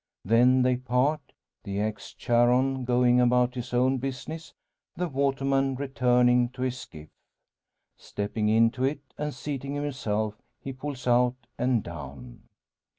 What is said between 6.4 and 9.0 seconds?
to his skiff. Stepping into